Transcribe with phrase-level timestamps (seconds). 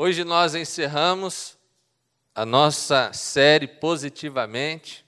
[0.00, 1.58] Hoje nós encerramos
[2.32, 5.04] a nossa série positivamente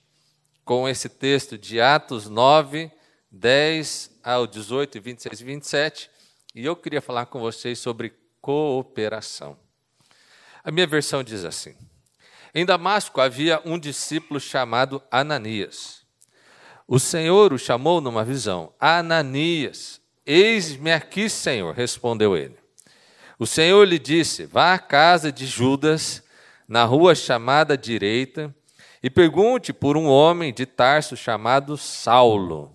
[0.65, 2.91] com esse texto de Atos 9,
[3.31, 6.11] 10 ao 18, 26 e 27,
[6.57, 9.57] e eu queria falar com vocês sobre cooperação.
[10.65, 11.77] A minha versão diz assim:
[12.53, 16.05] Em Damasco havia um discípulo chamado Ananias.
[16.89, 22.60] O Senhor o chamou numa visão: Ananias, eis-me aqui, Senhor, respondeu ele.
[23.41, 26.23] O Senhor lhe disse: Vá à casa de Judas,
[26.69, 28.55] na rua chamada direita,
[29.03, 32.71] e pergunte por um homem de Tarso chamado Saulo.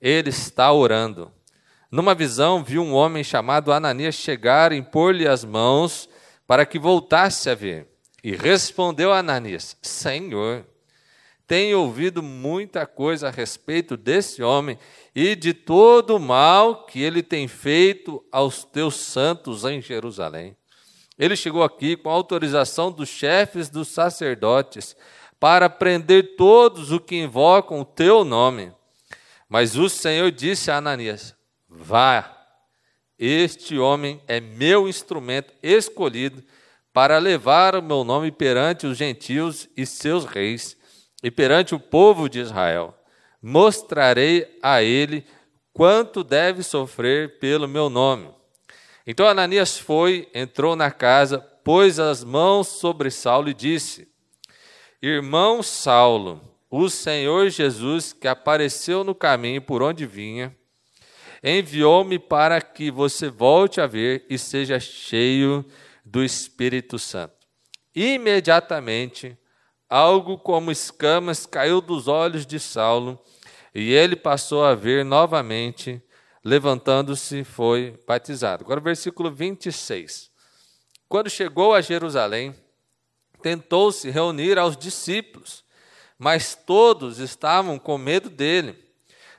[0.00, 1.32] Ele está orando.
[1.90, 6.08] Numa visão, viu um homem chamado Ananias chegar e impor-lhe as mãos
[6.46, 7.88] para que voltasse a ver.
[8.22, 10.64] E respondeu Ananias: Senhor,
[11.46, 14.76] tenho ouvido muita coisa a respeito desse homem
[15.14, 20.56] e de todo o mal que ele tem feito aos teus santos em Jerusalém.
[21.18, 24.96] Ele chegou aqui com autorização dos chefes dos sacerdotes
[25.38, 28.72] para prender todos os que invocam o teu nome.
[29.48, 31.34] Mas o Senhor disse a Ananias:
[31.68, 32.36] Vá,
[33.18, 36.42] este homem é meu instrumento escolhido
[36.92, 40.76] para levar o meu nome perante os gentios e seus reis
[41.26, 42.94] e perante o povo de Israel
[43.42, 45.26] mostrarei a ele
[45.72, 48.30] quanto deve sofrer pelo meu nome.
[49.04, 54.06] Então Ananias foi, entrou na casa, pôs as mãos sobre Saulo e disse:
[55.02, 60.56] Irmão Saulo, o Senhor Jesus, que apareceu no caminho por onde vinha,
[61.42, 65.66] enviou-me para que você volte a ver e seja cheio
[66.04, 67.34] do Espírito Santo.
[67.92, 69.36] Imediatamente,
[69.88, 73.18] algo como escamas caiu dos olhos de Saulo
[73.74, 76.02] e ele passou a ver novamente,
[76.42, 78.64] levantando-se, foi batizado.
[78.64, 80.30] Agora, versículo 26.
[81.08, 82.54] Quando chegou a Jerusalém,
[83.42, 85.64] tentou se reunir aos discípulos,
[86.18, 88.76] mas todos estavam com medo dele,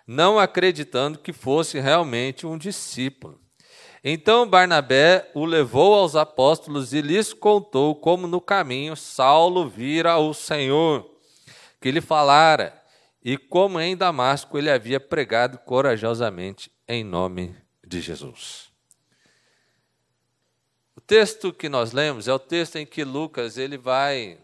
[0.06, 3.47] não acreditando que fosse realmente um discípulo.
[4.10, 10.34] Então Barnabé o levou aos apóstolos e lhes contou como no caminho Saulo vira o
[10.34, 11.14] Senhor,
[11.82, 12.82] que lhe falara
[13.22, 17.54] e como em Damasco ele havia pregado corajosamente em nome
[17.86, 18.72] de Jesus.
[20.96, 24.40] O texto que nós lemos é o texto em que Lucas ele vai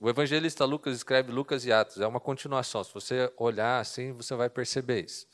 [0.00, 2.82] o evangelista Lucas escreve Lucas e Atos, é uma continuação.
[2.82, 5.26] Se você olhar assim, você vai perceber isso.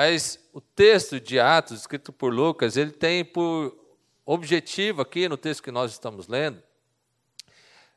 [0.00, 3.76] Mas o texto de Atos, escrito por Lucas, ele tem por
[4.24, 6.62] objetivo aqui no texto que nós estamos lendo,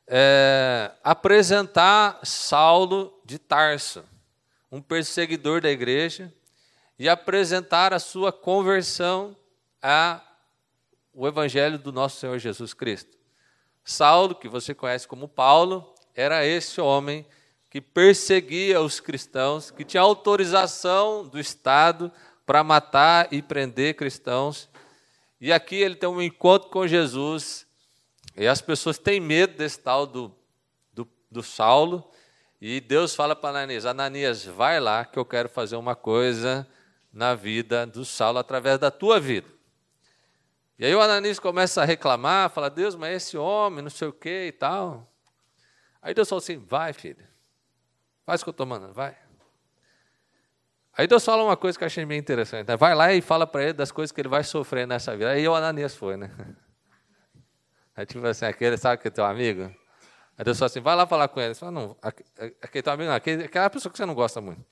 [0.08, 4.04] é, apresentar Saulo de Tarso,
[4.68, 6.34] um perseguidor da igreja,
[6.98, 9.36] e apresentar a sua conversão
[9.80, 13.16] ao evangelho do nosso Senhor Jesus Cristo.
[13.84, 17.24] Saulo, que você conhece como Paulo, era esse homem
[17.80, 22.12] perseguia os cristãos, que tinha autorização do Estado
[22.44, 24.68] para matar e prender cristãos.
[25.40, 27.66] E aqui ele tem um encontro com Jesus
[28.36, 30.34] e as pessoas têm medo desse tal do,
[30.92, 32.08] do, do Saulo.
[32.60, 36.68] E Deus fala para Ananias: Ananias, vai lá que eu quero fazer uma coisa
[37.12, 39.48] na vida do Saulo através da tua vida.
[40.78, 44.12] E aí o Ananias começa a reclamar, fala: Deus, mas esse homem, não sei o
[44.12, 45.10] que e tal.
[46.00, 47.31] Aí Deus fala assim: vai, filho,
[48.24, 49.16] faz o que eu estou mandando, vai.
[50.96, 52.76] Aí Deus fala uma coisa que eu achei bem interessante: né?
[52.76, 55.30] vai lá e fala para ele das coisas que ele vai sofrer nessa vida.
[55.30, 56.30] Aí o Ananias foi, né?
[57.96, 59.64] Aí tipo assim, aquele, sabe que é teu amigo?
[60.36, 61.48] Aí Deus fala assim, vai lá falar com ele.
[61.48, 64.64] Ele fala, não, aquele teu amigo não, aquele, aquela pessoa que você não gosta muito.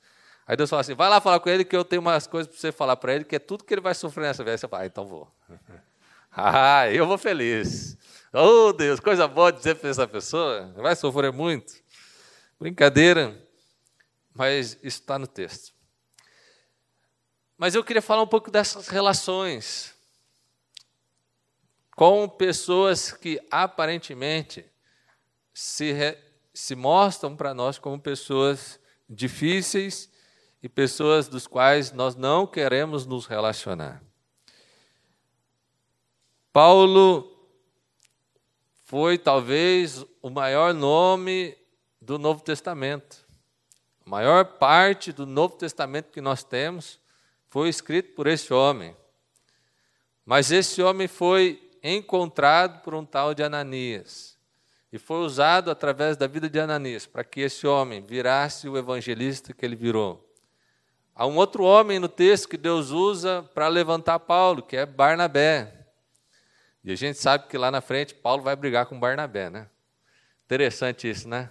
[0.46, 2.60] Aí Deus fala assim, vai lá falar com ele que eu tenho umas coisas para
[2.60, 4.52] você falar para ele, que é tudo que ele vai sofrer nessa vida.
[4.52, 5.28] Aí você fala, ah, então vou.
[6.32, 7.96] ah, eu vou feliz.
[8.32, 10.72] Oh, Deus, coisa boa dizer para essa pessoa.
[10.76, 11.72] Vai sofrer muito.
[12.60, 13.42] Brincadeira.
[14.34, 15.72] Mas isso está no texto.
[17.56, 19.94] Mas eu queria falar um pouco dessas relações
[21.96, 24.64] com pessoas que aparentemente
[25.52, 26.16] se, re,
[26.54, 28.78] se mostram para nós como pessoas
[29.08, 30.10] difíceis
[30.62, 34.02] e pessoas dos quais nós não queremos nos relacionar.
[36.52, 37.26] Paulo
[38.84, 41.59] foi talvez o maior nome
[42.10, 43.24] do Novo Testamento.
[44.04, 46.98] A maior parte do Novo Testamento que nós temos
[47.48, 48.96] foi escrito por esse homem.
[50.26, 54.36] Mas esse homem foi encontrado por um tal de Ananias.
[54.92, 59.52] E foi usado através da vida de Ananias para que esse homem virasse o evangelista
[59.52, 60.28] que ele virou.
[61.14, 65.86] Há um outro homem no texto que Deus usa para levantar Paulo, que é Barnabé.
[66.82, 69.68] E a gente sabe que lá na frente Paulo vai brigar com Barnabé, né?
[70.44, 71.48] Interessante isso, né?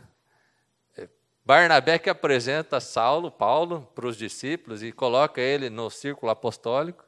[1.50, 7.04] Barnabé que apresenta Saulo, Paulo, para os discípulos e coloca ele no círculo apostólico.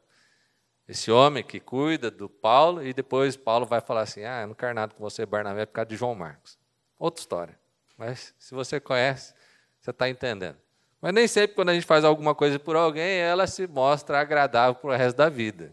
[0.87, 4.55] Esse homem que cuida do Paulo, e depois Paulo vai falar assim: Ah, eu não
[4.55, 6.57] quero nada com você, Barnabé, por causa de João Marcos.
[6.97, 7.59] Outra história.
[7.95, 9.35] Mas se você conhece,
[9.79, 10.57] você está entendendo.
[10.99, 14.73] Mas nem sempre, quando a gente faz alguma coisa por alguém, ela se mostra agradável
[14.73, 15.71] para o resto da vida.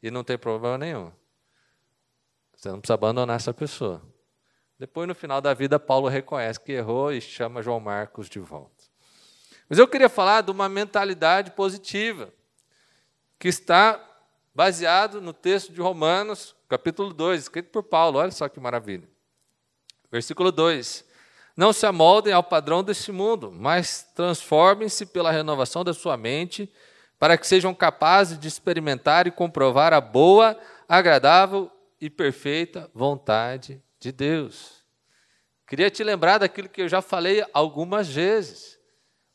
[0.00, 1.10] E não tem problema nenhum.
[2.54, 4.00] Você não precisa abandonar essa pessoa.
[4.78, 8.84] Depois, no final da vida, Paulo reconhece que errou e chama João Marcos de volta.
[9.68, 12.32] Mas eu queria falar de uma mentalidade positiva,
[13.38, 14.00] que está
[14.54, 18.18] baseado no texto de Romanos, capítulo 2, escrito por Paulo.
[18.18, 19.08] Olha só que maravilha.
[20.10, 21.04] Versículo 2:
[21.56, 26.70] Não se amoldem ao padrão deste mundo, mas transformem-se pela renovação da sua mente,
[27.16, 34.12] para que sejam capazes de experimentar e comprovar a boa, agradável e perfeita vontade de
[34.12, 34.84] Deus.
[35.66, 38.78] Queria te lembrar daquilo que eu já falei algumas vezes.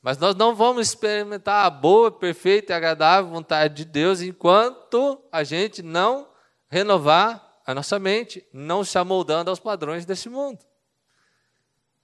[0.01, 5.43] Mas nós não vamos experimentar a boa, perfeita e agradável vontade de Deus enquanto a
[5.43, 6.29] gente não
[6.69, 10.59] renovar a nossa mente, não se amoldando aos padrões desse mundo.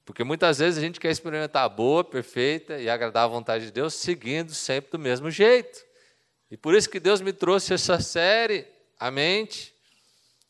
[0.03, 3.93] Porque muitas vezes a gente quer experimentar a boa, perfeita e agradável vontade de Deus
[3.93, 5.79] seguindo sempre do mesmo jeito.
[6.49, 8.67] E por isso que Deus me trouxe essa série,
[8.99, 9.74] a mente,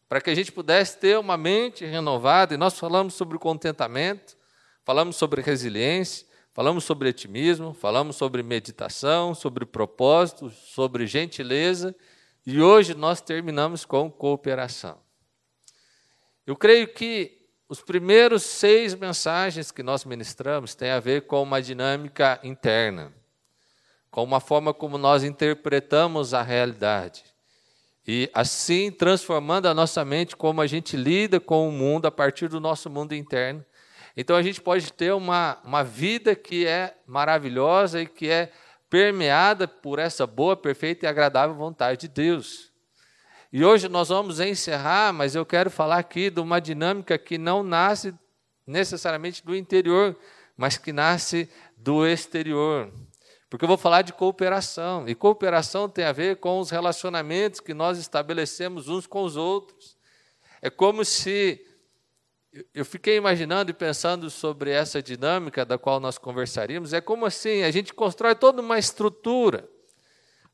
[0.07, 2.54] para que a gente pudesse ter uma mente renovada.
[2.54, 4.38] E nós falamos sobre contentamento,
[4.84, 11.96] falamos sobre resiliência, falamos sobre otimismo, falamos sobre meditação, sobre propósito, sobre gentileza.
[12.46, 15.00] E hoje nós terminamos com cooperação.
[16.46, 21.60] Eu creio que os primeiros seis mensagens que nós ministramos têm a ver com uma
[21.60, 23.12] dinâmica interna,
[24.12, 27.35] com uma forma como nós interpretamos a realidade
[28.07, 32.48] e assim transformando a nossa mente como a gente lida com o mundo a partir
[32.48, 33.66] do nosso mundo interno.
[34.16, 38.52] Então a gente pode ter uma, uma vida que é maravilhosa e que é
[38.90, 42.72] permeada por essa boa, perfeita e agradável vontade de Deus.
[43.52, 47.63] E hoje nós vamos encerrar, mas eu quero falar aqui de uma dinâmica que não
[47.63, 48.13] nasce
[48.66, 50.16] necessariamente do interior,
[50.56, 52.92] mas que nasce do exterior.
[53.56, 55.07] Porque eu vou falar de cooperação.
[55.07, 59.96] E cooperação tem a ver com os relacionamentos que nós estabelecemos uns com os outros.
[60.62, 61.66] É como se.
[62.74, 66.92] Eu fiquei imaginando e pensando sobre essa dinâmica da qual nós conversaríamos.
[66.92, 69.69] É como assim: a gente constrói toda uma estrutura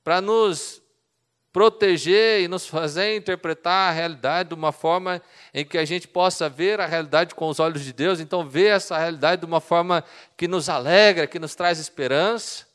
[0.04, 0.80] para nos
[1.52, 5.24] proteger e nos fazer interpretar a realidade de uma forma
[5.56, 8.68] em que a gente possa ver a realidade com os olhos de Deus, então ver
[8.68, 10.04] essa realidade de uma forma
[10.38, 12.70] que nos alegra, que nos traz esperança.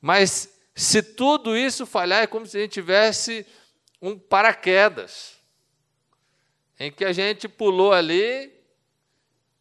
[0.00, 3.46] Mas se tudo isso falhar, é como se a gente tivesse
[4.00, 5.36] um paraquedas,
[6.78, 8.50] em que a gente pulou ali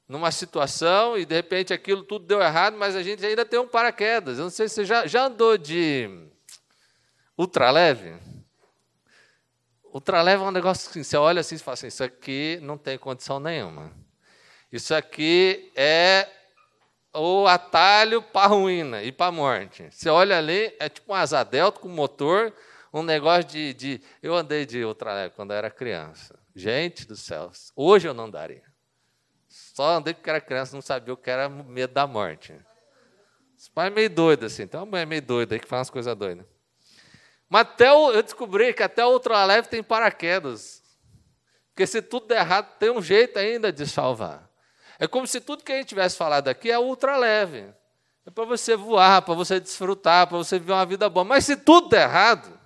[0.07, 3.67] numa situação e de repente aquilo tudo deu errado, mas a gente ainda tem um
[3.67, 4.37] paraquedas.
[4.37, 6.09] Eu não sei se você já, já andou de
[7.37, 8.15] ultraleve.
[9.93, 12.97] Ultraleve é um negócio assim, você olha assim e fala assim, isso aqui não tem
[12.97, 13.91] condição nenhuma.
[14.71, 16.27] Isso aqui é
[17.13, 19.87] o atalho para ruína e para morte.
[19.91, 22.53] Você olha ali, é tipo um asa delta com motor,
[22.93, 24.01] um negócio de, de...
[24.21, 26.37] Eu andei de ultraleve quando eu era criança.
[26.55, 28.63] Gente do céu, hoje eu não daria.
[29.47, 32.53] Só andei porque era criança, não sabia o que era medo da morte.
[33.57, 36.15] Esse pai é meio doido assim, tem uma meio doida aí que faz umas coisas
[36.15, 36.45] doidas.
[37.49, 40.83] Mas até o, eu descobri que até o ultraleve tem paraquedas.
[41.69, 44.48] Porque se tudo der errado, tem um jeito ainda de salvar.
[44.99, 47.65] É como se tudo que a gente tivesse falado aqui é ultra leve.
[48.25, 51.23] É para você voar, para você desfrutar, para você viver uma vida boa.
[51.23, 52.59] Mas se tudo der errado,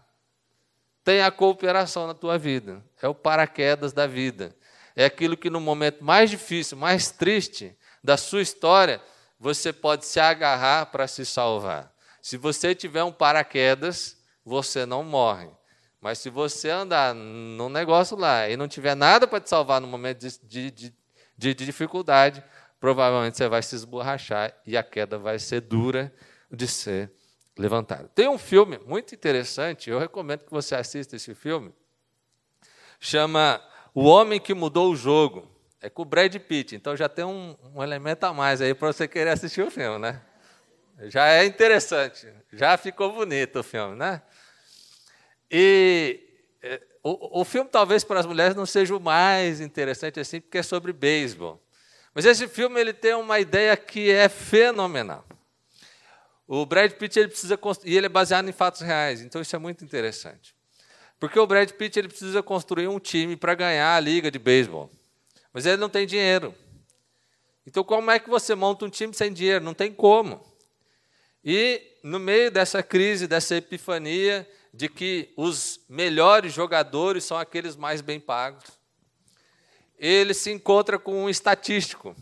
[1.03, 2.83] tem a cooperação na tua vida.
[3.01, 4.55] É o paraquedas da vida.
[4.95, 9.01] É aquilo que no momento mais difícil, mais triste da sua história,
[9.39, 11.93] você pode se agarrar para se salvar.
[12.21, 15.49] Se você tiver um paraquedas, você não morre.
[15.99, 19.87] Mas se você andar num negócio lá e não tiver nada para te salvar no
[19.87, 20.93] momento de, de, de,
[21.37, 22.43] de dificuldade,
[22.79, 26.13] provavelmente você vai se esborrachar e a queda vai ser dura
[26.51, 27.11] de ser
[27.57, 28.09] levantada.
[28.15, 31.73] Tem um filme muito interessante, eu recomendo que você assista esse filme,
[32.99, 33.61] chama
[33.93, 35.51] O Homem que Mudou o Jogo.
[35.81, 38.93] É com o Brad Pitt, então já tem um, um elemento a mais aí para
[38.93, 40.21] você querer assistir o filme, né?
[41.09, 44.21] Já é interessante, já ficou bonito o filme, né?
[45.51, 46.21] E
[46.61, 50.57] é, o, o filme, talvez, para as mulheres não seja o mais interessante assim, porque
[50.57, 51.61] é sobre beisebol.
[52.15, 55.25] Mas esse filme ele tem uma ideia que é fenomenal.
[56.47, 59.59] O Brad Pitt ele precisa e ele é baseado em fatos reais, então isso é
[59.59, 60.55] muito interessante.
[61.19, 64.89] Porque o Brad Pitt ele precisa construir um time para ganhar a liga de beisebol.
[65.51, 66.55] Mas ele não tem dinheiro.
[67.65, 69.63] Então, como é que você monta um time sem dinheiro?
[69.63, 70.45] Não tem como.
[71.43, 78.01] E no meio dessa crise, dessa epifania de que os melhores jogadores são aqueles mais
[78.01, 78.63] bem pagos,
[79.99, 82.15] ele se encontra com um estatístico.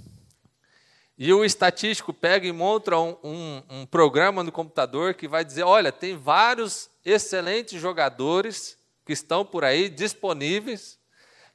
[1.18, 5.64] E o estatístico pega e monta um, um, um programa no computador que vai dizer:
[5.64, 11.00] olha, tem vários excelentes jogadores que estão por aí disponíveis,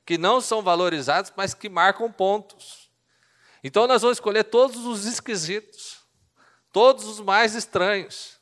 [0.04, 2.88] que não são valorizados, mas que marcam pontos.
[3.62, 5.98] Então nós vamos escolher todos os esquisitos,
[6.72, 8.35] todos os mais estranhos.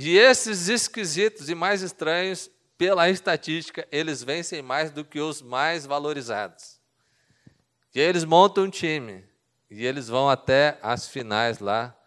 [0.00, 5.84] E esses esquisitos e mais estranhos, pela estatística, eles vencem mais do que os mais
[5.84, 6.78] valorizados.
[7.92, 9.24] E eles montam um time
[9.68, 11.98] e eles vão até as finais lá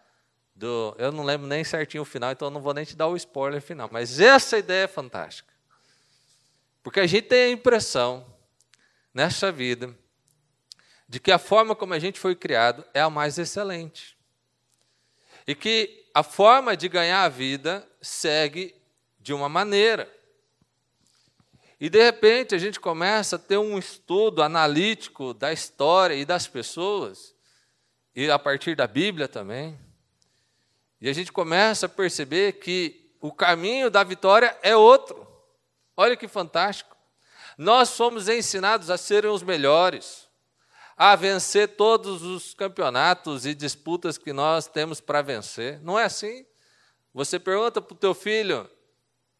[0.54, 0.96] do.
[0.98, 3.16] Eu não lembro nem certinho o final, então eu não vou nem te dar o
[3.16, 3.90] spoiler final.
[3.92, 5.52] Mas essa ideia é fantástica.
[6.82, 8.24] Porque a gente tem a impressão,
[9.12, 9.94] nessa vida,
[11.06, 14.16] de que a forma como a gente foi criado é a mais excelente.
[15.46, 18.74] E que a forma de ganhar a vida segue
[19.18, 20.12] de uma maneira.
[21.80, 26.46] E de repente a gente começa a ter um estudo analítico da história e das
[26.46, 27.34] pessoas,
[28.14, 29.78] e a partir da Bíblia também.
[31.00, 35.26] E a gente começa a perceber que o caminho da vitória é outro.
[35.96, 36.96] Olha que fantástico.
[37.58, 40.21] Nós somos ensinados a serem os melhores,
[40.96, 45.80] a vencer todos os campeonatos e disputas que nós temos para vencer.
[45.80, 46.44] Não é assim?
[47.14, 48.62] Você pergunta para o teu filho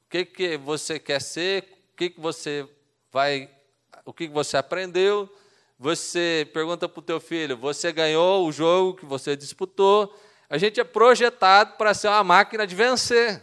[0.06, 2.68] o que, que você quer ser, o que, que você
[3.10, 3.50] vai,
[4.04, 5.32] o que, que você aprendeu.
[5.78, 10.14] Você pergunta para o teu filho, você ganhou o jogo que você disputou.
[10.48, 13.42] A gente é projetado para ser uma máquina de vencer.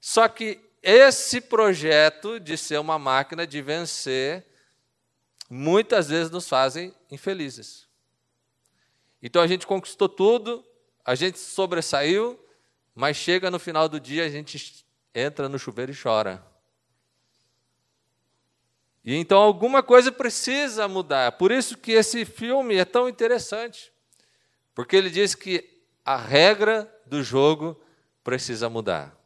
[0.00, 4.44] Só que esse projeto de ser uma máquina de vencer,
[5.48, 7.86] muitas vezes nos fazem infelizes.
[9.22, 10.64] Então a gente conquistou tudo,
[11.04, 12.38] a gente sobressaiu,
[12.94, 14.84] mas chega no final do dia, a gente
[15.14, 16.44] entra no chuveiro e chora.
[19.04, 21.32] E então alguma coisa precisa mudar.
[21.32, 23.92] Por isso que esse filme é tão interessante.
[24.74, 27.80] Porque ele diz que a regra do jogo
[28.24, 29.16] precisa mudar.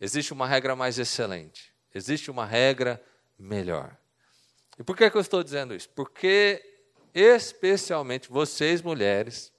[0.00, 1.72] Existe uma regra mais excelente.
[1.94, 3.02] Existe uma regra
[3.38, 3.96] melhor.
[4.78, 5.88] E por que, que eu estou dizendo isso?
[5.90, 6.62] Porque,
[7.12, 9.52] especialmente vocês, mulheres,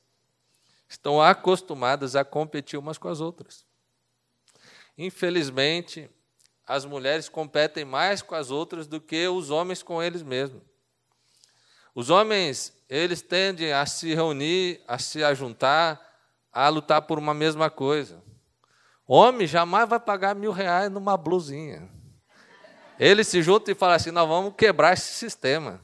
[0.88, 3.66] estão acostumadas a competir umas com as outras.
[4.98, 6.10] Infelizmente,
[6.66, 10.62] as mulheres competem mais com as outras do que os homens com eles mesmos.
[11.94, 16.00] Os homens, eles tendem a se reunir, a se ajuntar,
[16.52, 18.24] a lutar por uma mesma coisa.
[19.06, 21.90] Homem jamais vai pagar mil reais numa blusinha.
[23.00, 25.80] Ele se junta e fala assim: nós vamos quebrar esse sistema.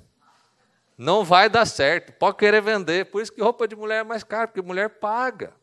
[0.98, 2.12] Não vai dar certo.
[2.14, 3.06] Pode querer vender.
[3.06, 5.54] Por isso que roupa de mulher é mais cara, porque mulher paga.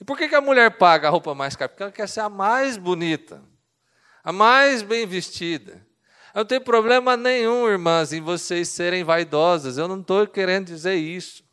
[0.00, 1.68] E por que, que a mulher paga a roupa mais cara?
[1.68, 3.42] Porque ela quer ser a mais bonita,
[4.22, 5.86] a mais bem vestida.
[6.34, 9.78] Eu não tenho problema nenhum, irmãs, em vocês serem vaidosas.
[9.78, 11.44] Eu não estou querendo dizer isso.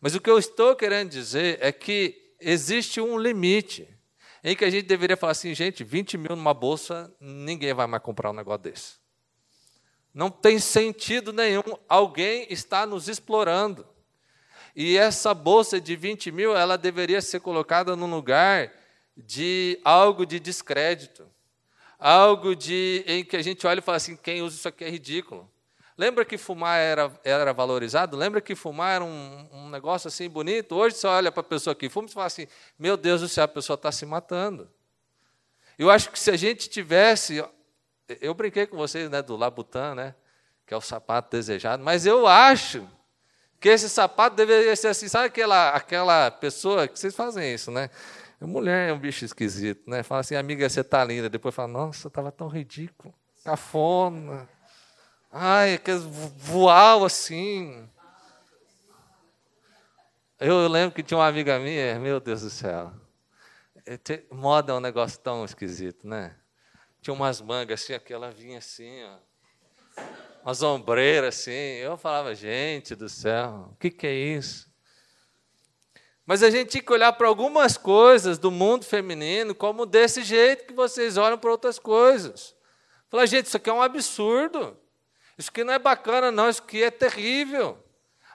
[0.00, 3.88] Mas o que eu estou querendo dizer é que existe um limite
[4.48, 8.00] em que a gente deveria falar assim, gente, 20 mil numa bolsa, ninguém vai mais
[8.00, 8.94] comprar um negócio desse.
[10.14, 13.84] Não tem sentido nenhum, alguém está nos explorando.
[14.76, 18.72] E essa bolsa de 20 mil, ela deveria ser colocada num lugar
[19.16, 21.26] de algo de descrédito.
[21.98, 24.88] Algo de, em que a gente olha e fala assim, quem usa isso aqui é
[24.88, 25.50] ridículo.
[25.98, 28.16] Lembra que fumar era, era valorizado?
[28.16, 30.74] Lembra que fumar era um, um negócio assim bonito?
[30.74, 32.46] Hoje você olha para a pessoa que fuma e fala assim:
[32.78, 34.70] meu Deus do céu, a pessoa está se matando.
[35.78, 37.42] Eu acho que se a gente tivesse.
[38.20, 40.14] Eu brinquei com vocês né, do Labutan, né,
[40.66, 42.86] que é o sapato desejado, mas eu acho
[43.58, 45.08] que esse sapato deveria ser assim.
[45.08, 47.88] Sabe aquela, aquela pessoa que vocês fazem isso, né?
[48.38, 50.02] Mulher é um bicho esquisito, né?
[50.02, 51.30] Fala assim, amiga, você está linda.
[51.30, 54.46] Depois fala, nossa, estava tão ridículo, cafona.
[55.38, 57.86] Ai, que voal assim.
[60.40, 62.90] Eu, eu, lembro que tinha uma amiga minha, meu Deus do céu.
[63.84, 63.98] É,
[64.30, 66.34] moda é um negócio tão esquisito, né?
[67.02, 70.02] Tinha umas mangas assim, aquela vinha assim, ó.
[70.42, 71.50] Umas ombreiras assim.
[71.50, 74.72] Eu falava, gente do céu, o que, que é isso?
[76.24, 80.64] Mas a gente tinha que olhar para algumas coisas do mundo feminino como desse jeito
[80.64, 82.56] que vocês olham para outras coisas.
[83.10, 84.85] Falar, gente, isso aqui é um absurdo.
[85.38, 87.78] Isso aqui não é bacana, não, isso aqui é terrível.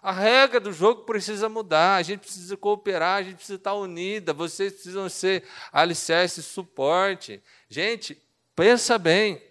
[0.01, 4.33] A regra do jogo precisa mudar, a gente precisa cooperar, a gente precisa estar unida,
[4.33, 7.41] vocês precisam ser alicerce, suporte.
[7.69, 8.19] Gente,
[8.55, 9.41] pensa bem,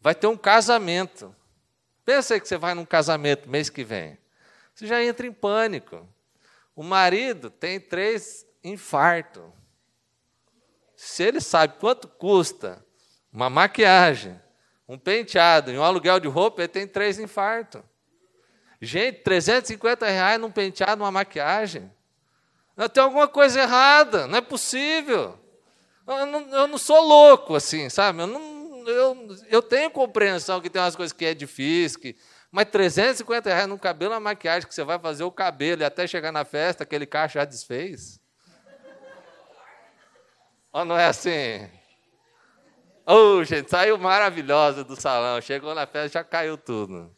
[0.00, 1.34] vai ter um casamento.
[2.04, 4.18] Pensa aí que você vai num casamento mês que vem.
[4.74, 6.08] Você já entra em pânico.
[6.74, 9.44] O marido tem três infartos.
[10.96, 12.84] Se ele sabe quanto custa
[13.32, 14.40] uma maquiagem,
[14.92, 17.80] um penteado e um aluguel de roupa, ele tem três infartos.
[18.78, 21.90] Gente, 350 reais num penteado, uma maquiagem.
[22.76, 25.38] Não, tem alguma coisa errada, não é possível.
[26.06, 28.20] Eu não, eu não sou louco assim, sabe?
[28.20, 32.16] Eu, não, eu, eu tenho compreensão que tem umas coisas que é difícil, que,
[32.50, 36.06] mas 350 reais num cabelo, uma maquiagem que você vai fazer o cabelo e até
[36.06, 38.20] chegar na festa, aquele caixa já desfez.
[40.70, 41.66] Ou não é assim?
[43.06, 45.40] Oh, gente, saiu maravilhosa do salão.
[45.40, 47.14] Chegou na festa, já caiu tudo.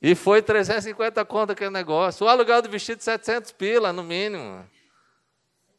[0.00, 2.26] E foi 350 conto aquele negócio.
[2.26, 4.68] O aluguel do vestido, 700 pila, no mínimo.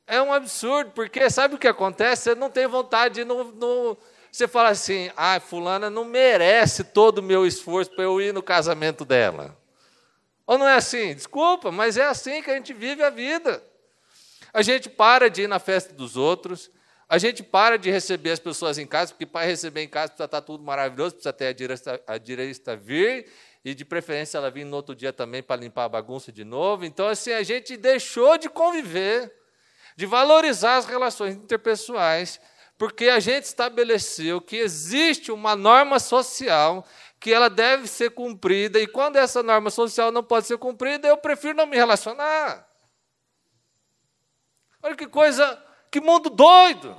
[0.05, 2.23] É um absurdo, porque sabe o que acontece?
[2.23, 3.97] Você não tem vontade de no, no
[4.31, 8.43] você fala assim, ah, fulana não merece todo o meu esforço para eu ir no
[8.43, 9.57] casamento dela.
[10.45, 11.15] Ou não é assim?
[11.15, 13.63] Desculpa, mas é assim que a gente vive a vida.
[14.53, 16.69] A gente para de ir na festa dos outros,
[17.09, 20.25] a gente para de receber as pessoas em casa, porque para receber em casa precisa
[20.25, 23.27] estar tudo maravilhoso, precisa ter a direita, a direita vir,
[23.65, 26.85] e de preferência ela vir no outro dia também para limpar a bagunça de novo.
[26.85, 29.33] Então, assim, a gente deixou de conviver,
[29.97, 32.39] de valorizar as relações interpessoais,
[32.77, 36.85] porque a gente estabeleceu que existe uma norma social
[37.19, 41.17] que ela deve ser cumprida, e quando essa norma social não pode ser cumprida, eu
[41.17, 42.65] prefiro não me relacionar.
[44.81, 45.61] Olha que coisa,
[45.91, 46.95] que mundo doido,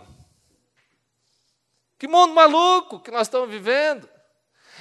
[1.99, 4.09] que mundo maluco que nós estamos vivendo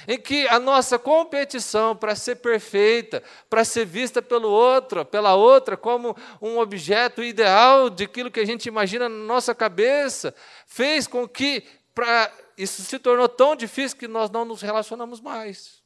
[0.06, 5.76] em que a nossa competição para ser perfeita, para ser vista pelo outro, pela outra,
[5.76, 10.34] como um objeto ideal de aquilo que a gente imagina na nossa cabeça,
[10.66, 11.64] fez com que
[11.94, 15.80] pra, isso se tornou tão difícil que nós não nos relacionamos mais.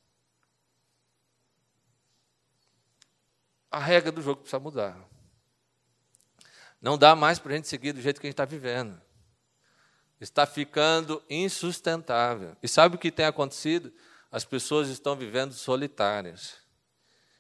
[3.71, 4.97] A regra do jogo precisa mudar.
[6.85, 9.01] Não dá mais para a gente seguir do jeito que a gente está vivendo.
[10.21, 12.55] Está ficando insustentável.
[12.63, 13.91] E sabe o que tem acontecido?
[14.31, 16.59] As pessoas estão vivendo solitárias.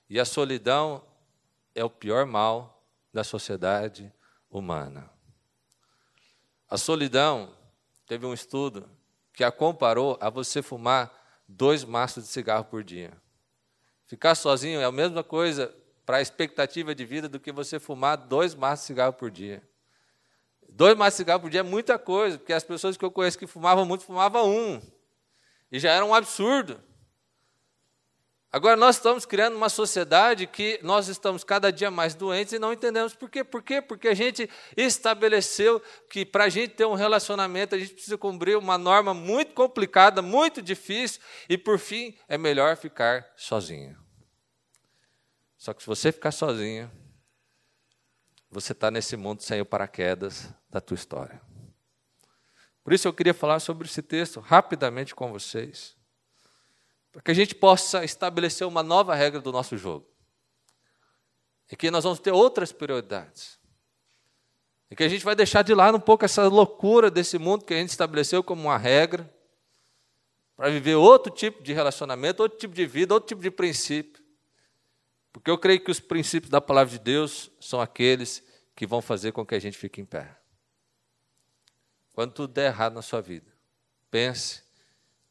[0.08, 1.04] E a solidão
[1.74, 4.10] é o pior mal da sociedade
[4.48, 5.10] humana.
[6.66, 7.54] A solidão,
[8.06, 8.88] teve um estudo
[9.30, 11.12] que a comparou a você fumar
[11.46, 13.12] dois maços de cigarro por dia.
[14.06, 18.16] Ficar sozinho é a mesma coisa para a expectativa de vida do que você fumar
[18.16, 19.62] dois maços de cigarro por dia.
[20.68, 23.38] Dois maços de cigarro por dia é muita coisa, porque as pessoas que eu conheço
[23.38, 24.82] que fumavam muito, fumavam um.
[25.70, 26.80] E já era um absurdo.
[28.54, 32.72] Agora, nós estamos criando uma sociedade que nós estamos cada dia mais doentes e não
[32.72, 33.42] entendemos por quê.
[33.42, 33.82] Por quê?
[33.82, 38.56] Porque a gente estabeleceu que para a gente ter um relacionamento, a gente precisa cumprir
[38.56, 44.03] uma norma muito complicada, muito difícil, e por fim, é melhor ficar sozinho.
[45.56, 46.90] Só que se você ficar sozinho,
[48.50, 51.40] você está nesse mundo sem o paraquedas da tua história.
[52.82, 55.96] Por isso eu queria falar sobre esse texto rapidamente com vocês
[57.14, 60.04] para que a gente possa estabelecer uma nova regra do nosso jogo.
[61.70, 63.56] E que nós vamos ter outras prioridades.
[64.90, 67.72] E que a gente vai deixar de lado um pouco essa loucura desse mundo que
[67.72, 69.32] a gente estabeleceu como uma regra,
[70.56, 74.23] para viver outro tipo de relacionamento, outro tipo de vida, outro tipo de princípio.
[75.34, 78.40] Porque eu creio que os princípios da palavra de Deus são aqueles
[78.76, 80.38] que vão fazer com que a gente fique em pé.
[82.12, 83.52] Quando tudo der errado na sua vida,
[84.12, 84.62] pense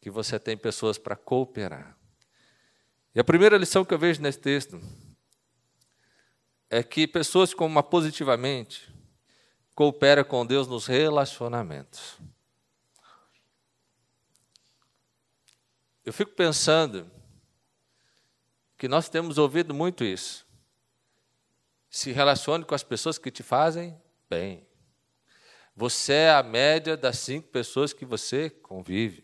[0.01, 1.97] que você tem pessoas para cooperar.
[3.15, 4.77] E a primeira lição que eu vejo nesse texto
[6.69, 8.93] é que pessoas como uma positivamente
[9.73, 12.19] cooperam com Deus nos relacionamentos.
[16.03, 17.09] Eu fico pensando
[18.83, 20.45] que nós temos ouvido muito isso.
[21.89, 23.97] Se relacione com as pessoas que te fazem
[24.29, 24.67] bem.
[25.73, 29.23] Você é a média das cinco pessoas que você convive.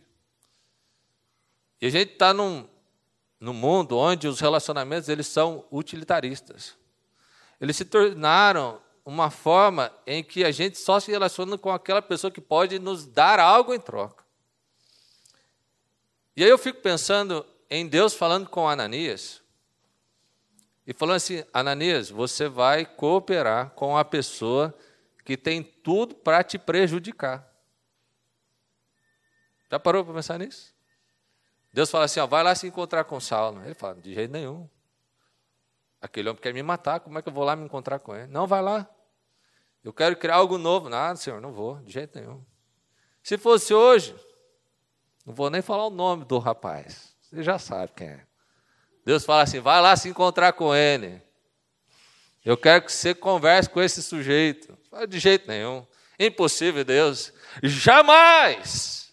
[1.82, 2.70] E a gente está num,
[3.38, 6.78] num mundo onde os relacionamentos eles são utilitaristas.
[7.60, 12.32] Eles se tornaram uma forma em que a gente só se relaciona com aquela pessoa
[12.32, 14.24] que pode nos dar algo em troca.
[16.34, 19.49] E aí eu fico pensando em Deus falando com Ananias
[20.90, 24.76] e falando assim: Ananias, você vai cooperar com a pessoa
[25.24, 27.48] que tem tudo para te prejudicar.
[29.70, 30.74] Já parou para pensar nisso?
[31.72, 33.64] Deus fala assim: ó, vai lá se encontrar com Saulo.
[33.64, 34.68] Ele fala: de jeito nenhum.
[36.02, 38.26] Aquele homem quer me matar, como é que eu vou lá me encontrar com ele?
[38.26, 38.90] Não, vai lá.
[39.84, 40.90] Eu quero criar algo novo.
[40.90, 42.44] Nada, Senhor, não vou, de jeito nenhum.
[43.22, 44.16] Se fosse hoje,
[45.24, 47.16] Não vou nem falar o nome do rapaz.
[47.22, 48.29] Você já sabe quem é.
[49.10, 51.20] Deus fala assim: vai lá se encontrar com ele.
[52.46, 54.78] Eu quero que você converse com esse sujeito.
[55.08, 55.84] De jeito nenhum.
[56.20, 57.34] Impossível, Deus.
[57.64, 59.12] Jamais!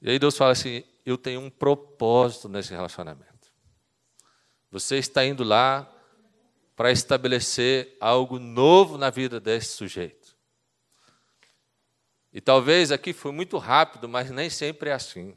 [0.00, 3.50] E aí Deus fala assim: eu tenho um propósito nesse relacionamento.
[4.70, 5.92] Você está indo lá
[6.76, 10.19] para estabelecer algo novo na vida desse sujeito.
[12.32, 15.34] E talvez aqui foi muito rápido, mas nem sempre é assim.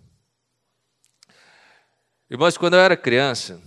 [2.29, 3.61] Irmãos, quando eu era criança,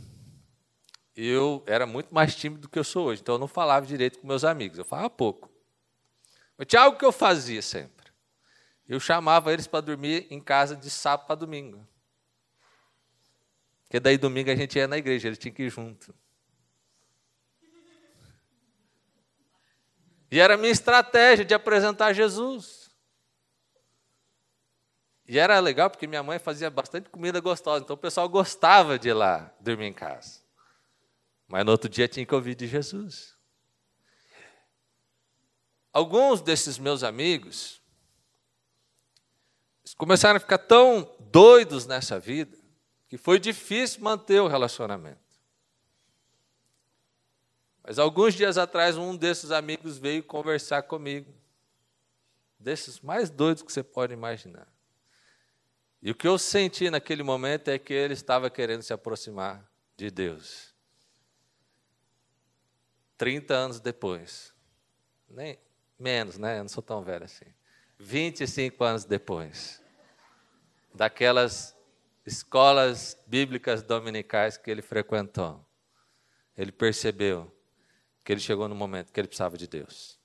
[1.14, 4.18] eu era muito mais tímido do que eu sou hoje, então eu não falava direito
[4.18, 5.50] com meus amigos, eu falava pouco.
[6.56, 8.10] Mas tinha algo que eu fazia sempre.
[8.88, 11.86] Eu chamava eles para dormir em casa de sábado para domingo.
[13.82, 16.14] Porque daí domingo a gente ia na igreja, eles tinham que ir junto.
[20.30, 22.85] E era a minha estratégia de apresentar Jesus.
[25.28, 29.08] E era legal porque minha mãe fazia bastante comida gostosa, então o pessoal gostava de
[29.08, 30.40] ir lá dormir em casa.
[31.48, 33.36] Mas no outro dia tinha que ouvir de Jesus.
[35.92, 37.80] Alguns desses meus amigos
[39.96, 42.56] começaram a ficar tão doidos nessa vida
[43.08, 45.24] que foi difícil manter o relacionamento.
[47.82, 51.32] Mas alguns dias atrás, um desses amigos veio conversar comigo.
[52.58, 54.66] Desses mais doidos que você pode imaginar.
[56.02, 60.10] E o que eu senti naquele momento é que ele estava querendo se aproximar de
[60.10, 60.74] Deus.
[63.16, 64.54] 30 anos depois.
[65.28, 65.58] Nem
[65.98, 66.58] menos, né?
[66.58, 67.46] Eu não sou tão velho assim.
[67.98, 69.82] 25 anos depois.
[70.94, 71.76] Daquelas
[72.26, 75.64] escolas bíblicas dominicais que ele frequentou.
[76.56, 77.52] Ele percebeu
[78.24, 80.18] que ele chegou no momento que ele precisava de Deus.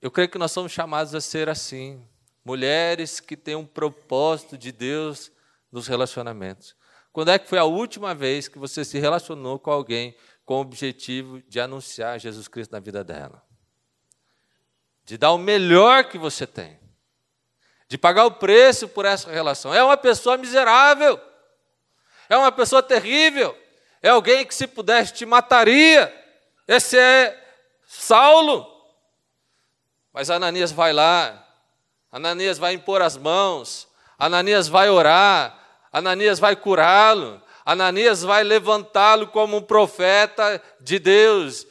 [0.00, 2.06] Eu creio que nós somos chamados a ser assim,
[2.44, 5.30] mulheres que têm um propósito de Deus
[5.70, 6.74] nos relacionamentos.
[7.12, 10.60] Quando é que foi a última vez que você se relacionou com alguém com o
[10.60, 13.40] objetivo de anunciar Jesus Cristo na vida dela.
[15.04, 16.78] De dar o melhor que você tem.
[17.88, 19.72] De pagar o preço por essa relação.
[19.72, 21.20] É uma pessoa miserável.
[22.28, 23.56] É uma pessoa terrível.
[24.02, 26.12] É alguém que, se pudesse, te mataria.
[26.66, 27.40] Esse é
[27.86, 28.66] Saulo.
[30.12, 31.39] Mas Ananias vai lá.
[32.10, 33.88] Ananias vai impor as mãos.
[34.18, 35.58] Ananias vai orar.
[35.92, 37.40] Ananias vai curá-lo.
[37.64, 41.66] Ananias vai levantá-lo como um profeta de Deus.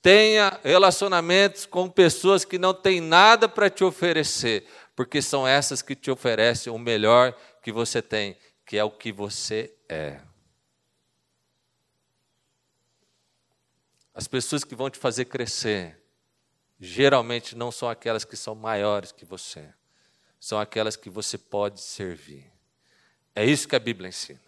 [0.00, 4.66] Tenha relacionamentos com pessoas que não têm nada para te oferecer,
[4.96, 9.12] porque são essas que te oferecem o melhor que você tem, que é o que
[9.12, 10.20] você é.
[14.14, 16.01] As pessoas que vão te fazer crescer,
[16.84, 19.68] geralmente não são aquelas que são maiores que você,
[20.40, 22.50] são aquelas que você pode servir.
[23.36, 24.40] É isso que a Bíblia ensina.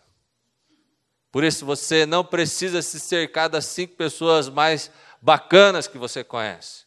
[1.31, 4.91] Por isso você não precisa se cercar das cinco pessoas mais
[5.23, 6.85] bacanas que você conhece.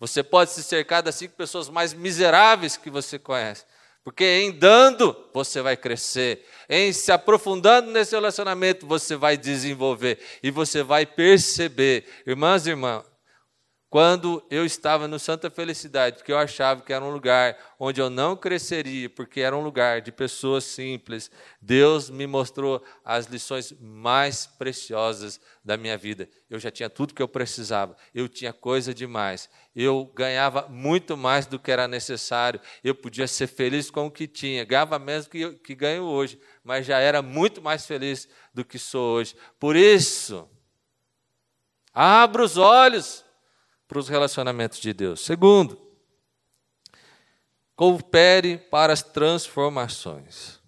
[0.00, 3.64] Você pode se cercar das cinco pessoas mais miseráveis que você conhece.
[4.02, 6.44] Porque em dando, você vai crescer.
[6.68, 10.18] Em se aprofundando nesse relacionamento, você vai desenvolver.
[10.42, 12.04] E você vai perceber.
[12.26, 13.04] Irmãs e irmãos,
[13.92, 18.08] quando eu estava no Santa Felicidade, que eu achava que era um lugar onde eu
[18.08, 24.46] não cresceria, porque era um lugar de pessoas simples, Deus me mostrou as lições mais
[24.46, 26.26] preciosas da minha vida.
[26.48, 31.44] Eu já tinha tudo que eu precisava, eu tinha coisa demais, eu ganhava muito mais
[31.44, 35.52] do que era necessário, eu podia ser feliz com o que tinha, ganhava menos que,
[35.56, 39.36] que ganho hoje, mas já era muito mais feliz do que sou hoje.
[39.60, 40.48] Por isso,
[41.92, 43.22] abra os olhos
[43.92, 45.20] para os relacionamentos de Deus.
[45.20, 45.78] Segundo,
[47.76, 50.58] coopere para as transformações.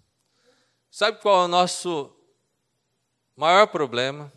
[0.91, 2.15] Sabe qual é o nosso
[3.35, 4.31] maior problema?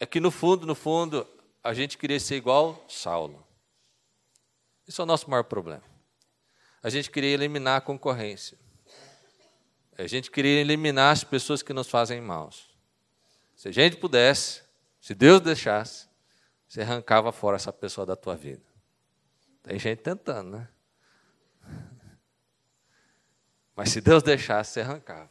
[0.00, 1.28] É que no fundo, no fundo,
[1.62, 3.46] a gente queria ser igual Saulo.
[4.88, 5.84] Esse é o nosso maior problema.
[6.82, 8.56] A gente queria eliminar a concorrência.
[9.98, 12.48] A gente queria eliminar as pessoas que nos fazem mal.
[13.54, 14.62] Se a gente pudesse,
[15.02, 16.05] se Deus deixasse,
[16.68, 18.64] você arrancava fora essa pessoa da tua vida.
[19.62, 20.68] Tem gente tentando, né?
[23.74, 25.30] Mas se Deus deixasse, você arrancava.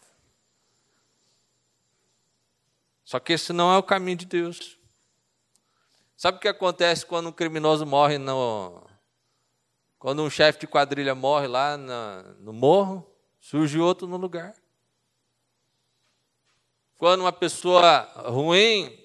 [3.04, 4.78] Só que esse não é o caminho de Deus.
[6.18, 8.84] Sabe o que acontece quando um criminoso morre no.
[10.00, 14.56] Quando um chefe de quadrilha morre lá no morro, surge outro no lugar.
[16.98, 19.05] Quando uma pessoa ruim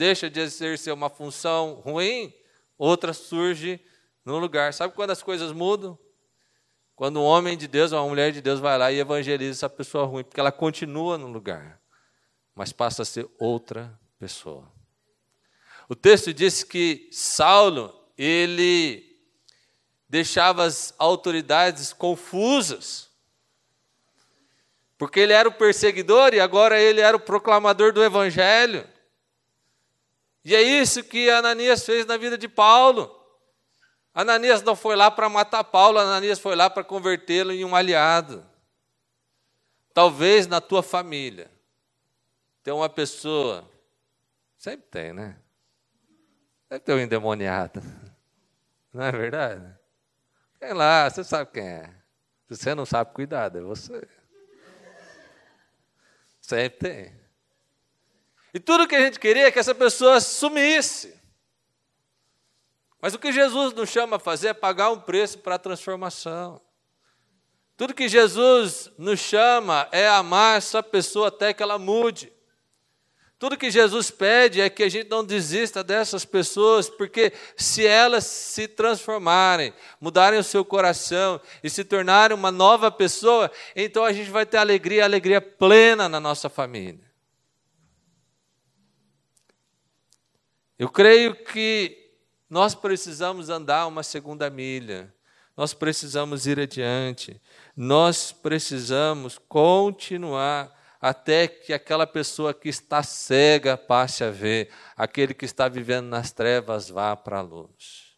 [0.00, 2.32] deixa de exercer uma função ruim,
[2.78, 3.78] outra surge
[4.24, 4.72] no lugar.
[4.72, 5.98] Sabe quando as coisas mudam?
[6.96, 10.06] Quando um homem de Deus, uma mulher de Deus vai lá e evangeliza essa pessoa
[10.06, 11.78] ruim, porque ela continua no lugar,
[12.54, 14.72] mas passa a ser outra pessoa.
[15.86, 19.04] O texto diz que Saulo, ele
[20.08, 23.10] deixava as autoridades confusas,
[24.96, 28.88] porque ele era o perseguidor e agora ele era o proclamador do evangelho.
[30.44, 33.16] E é isso que Ananias fez na vida de Paulo.
[34.14, 38.44] Ananias não foi lá para matar Paulo, Ananias foi lá para convertê-lo em um aliado.
[39.92, 41.50] Talvez na tua família
[42.62, 43.68] tem uma pessoa,
[44.56, 45.36] sempre tem, né?
[46.68, 47.82] Deve ter um endemoniado.
[48.92, 49.74] Não é verdade?
[50.58, 51.94] Tem lá, você sabe quem é.
[52.48, 54.06] Se você não sabe, cuidado, é você.
[56.40, 57.19] Sempre tem.
[58.52, 61.14] E tudo que a gente queria é que essa pessoa sumisse.
[63.00, 66.60] Mas o que Jesus nos chama a fazer é pagar um preço para a transformação.
[67.76, 72.30] Tudo que Jesus nos chama é amar essa pessoa até que ela mude.
[73.38, 78.26] Tudo que Jesus pede é que a gente não desista dessas pessoas, porque se elas
[78.26, 84.30] se transformarem, mudarem o seu coração e se tornarem uma nova pessoa, então a gente
[84.30, 87.09] vai ter alegria, alegria plena na nossa família.
[90.80, 92.10] Eu creio que
[92.48, 95.14] nós precisamos andar uma segunda milha,
[95.54, 97.38] nós precisamos ir adiante,
[97.76, 105.44] nós precisamos continuar até que aquela pessoa que está cega passe a ver, aquele que
[105.44, 108.16] está vivendo nas trevas vá para a luz.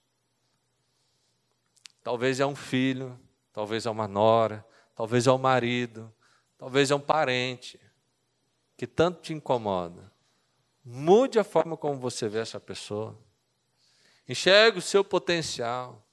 [2.00, 3.18] Talvez é um filho,
[3.52, 6.14] talvez é uma nora, talvez é um marido,
[6.56, 7.80] talvez é um parente
[8.76, 10.11] que tanto te incomoda.
[10.84, 13.16] Mude a forma como você vê essa pessoa.
[14.28, 16.04] Enxergue o seu potencial.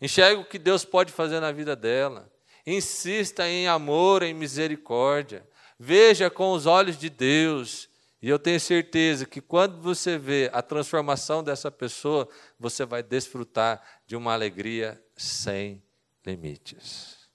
[0.00, 2.30] Enxergue o que Deus pode fazer na vida dela.
[2.66, 5.46] Insista em amor, em misericórdia.
[5.78, 7.88] Veja com os olhos de Deus.
[8.22, 12.26] E eu tenho certeza que quando você vê a transformação dessa pessoa,
[12.58, 15.82] você vai desfrutar de uma alegria sem
[16.24, 17.28] limites.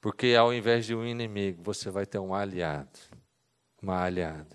[0.00, 2.98] Porque ao invés de um inimigo, você vai ter um aliado,
[3.84, 4.46] uma.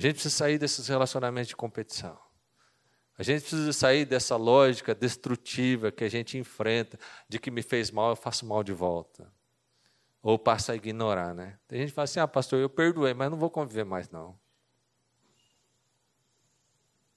[0.00, 2.18] A gente precisa sair desses relacionamentos de competição.
[3.18, 6.98] A gente precisa sair dessa lógica destrutiva que a gente enfrenta,
[7.28, 9.30] de que me fez mal, eu faço mal de volta.
[10.22, 11.58] Ou passa a ignorar, né?
[11.68, 14.38] Tem gente que fala assim: ah, pastor, eu perdoei, mas não vou conviver mais, não.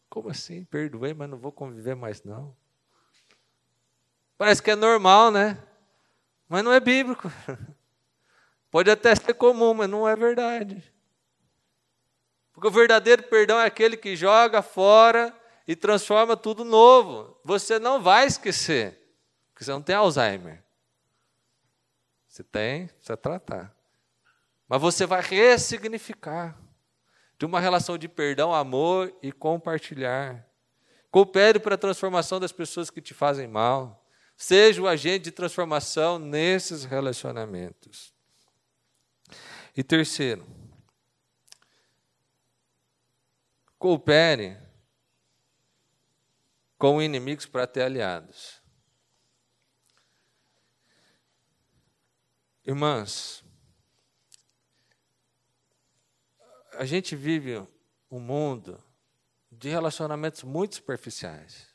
[0.09, 0.65] Como assim?
[0.65, 2.55] Perdoei, mas não vou conviver mais, não?
[4.37, 5.57] Parece que é normal, né?
[6.49, 7.31] Mas não é bíblico.
[8.73, 10.83] Pode até ser comum, mas não é verdade.
[12.51, 15.31] Porque o verdadeiro perdão é aquele que joga fora
[15.67, 17.39] e transforma tudo novo.
[17.43, 18.99] Você não vai esquecer,
[19.51, 20.63] porque você não tem Alzheimer.
[22.27, 23.71] Você tem, precisa tratar.
[24.67, 26.57] Mas você vai ressignificar
[27.37, 30.43] de uma relação de perdão, amor e compartilhar.
[31.11, 34.03] Coopere para a transformação das pessoas que te fazem mal.
[34.35, 38.12] Seja o agente de transformação nesses relacionamentos.
[39.75, 40.45] E terceiro,
[43.83, 44.57] Coopere
[46.77, 48.61] com inimigos para ter aliados.
[52.63, 53.43] Irmãs,
[56.75, 57.57] a gente vive
[58.09, 58.81] um mundo
[59.51, 61.67] de relacionamentos muito superficiais.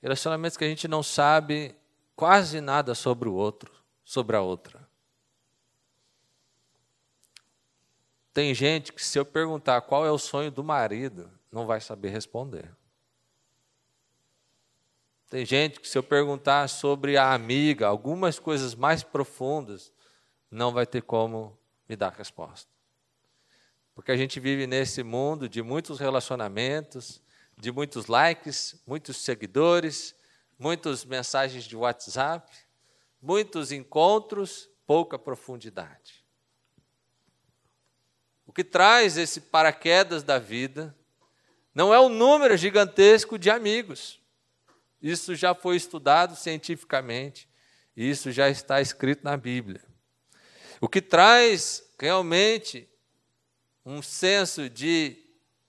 [0.00, 1.76] Relacionamentos que a gente não sabe
[2.16, 3.70] quase nada sobre o outro,
[4.02, 4.79] sobre a outra.
[8.40, 12.08] Tem gente que, se eu perguntar qual é o sonho do marido, não vai saber
[12.08, 12.74] responder.
[15.28, 19.92] Tem gente que, se eu perguntar sobre a amiga, algumas coisas mais profundas,
[20.50, 21.54] não vai ter como
[21.86, 22.70] me dar resposta.
[23.94, 27.22] Porque a gente vive nesse mundo de muitos relacionamentos,
[27.58, 30.14] de muitos likes, muitos seguidores,
[30.58, 32.50] muitas mensagens de WhatsApp,
[33.20, 36.19] muitos encontros, pouca profundidade.
[38.50, 40.92] O que traz esse paraquedas da vida
[41.72, 44.20] não é o número gigantesco de amigos.
[45.00, 47.48] Isso já foi estudado cientificamente,
[47.96, 49.80] isso já está escrito na Bíblia.
[50.80, 52.88] O que traz realmente
[53.86, 55.16] um senso de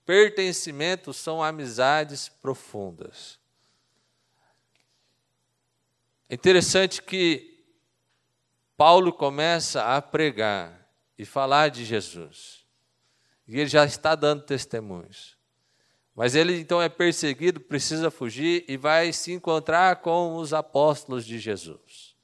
[0.04, 3.38] pertencimento são amizades profundas.
[6.28, 7.64] É interessante que
[8.76, 12.61] Paulo começa a pregar e falar de Jesus.
[13.52, 15.36] E ele já está dando testemunhos.
[16.14, 21.38] Mas ele então é perseguido, precisa fugir e vai se encontrar com os apóstolos de
[21.38, 22.16] Jesus.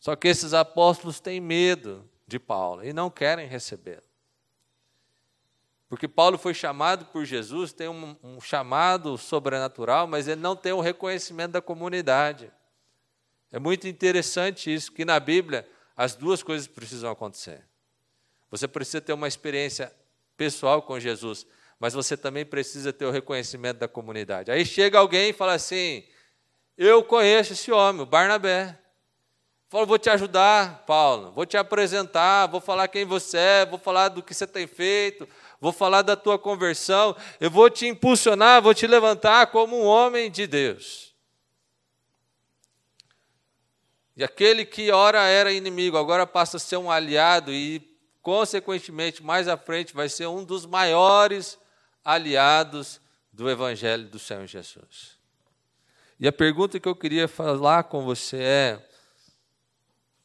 [0.00, 4.02] Só que esses apóstolos têm medo de Paulo e não querem recebê-lo.
[5.88, 10.72] Porque Paulo foi chamado por Jesus, tem um, um, chamado sobrenatural, mas ele não tem
[10.72, 12.50] o reconhecimento da comunidade.
[13.52, 17.62] É muito interessante isso, que na Bíblia as duas coisas precisam acontecer.
[18.50, 19.94] Você precisa ter uma experiência
[20.40, 21.46] pessoal com Jesus,
[21.78, 24.50] mas você também precisa ter o reconhecimento da comunidade.
[24.50, 26.02] Aí chega alguém e fala assim:
[26.78, 28.78] Eu conheço esse homem, o Barnabé.
[29.68, 34.08] Fala, vou te ajudar, Paulo, vou te apresentar, vou falar quem você é, vou falar
[34.08, 35.28] do que você tem feito,
[35.60, 40.28] vou falar da tua conversão, eu vou te impulsionar, vou te levantar como um homem
[40.28, 41.14] de Deus.
[44.16, 47.89] E aquele que ora era inimigo, agora passa a ser um aliado e,
[48.22, 51.58] consequentemente, mais à frente, vai ser um dos maiores
[52.04, 53.00] aliados
[53.32, 55.18] do Evangelho do Senhor Jesus.
[56.18, 58.88] E a pergunta que eu queria falar com você é: